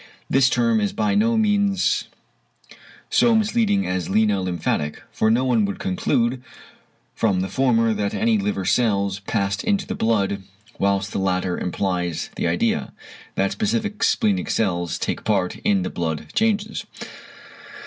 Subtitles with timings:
[0.27, 2.05] This term is by no means
[3.11, 6.41] so misleading as lieno lymphatic; for no one would conclude
[7.13, 10.41] from the former that any liver cells passed into the blood,
[10.79, 12.93] whilst the latter implies the idea,
[13.35, 16.83] that specific splenic cells take part in the blood changes.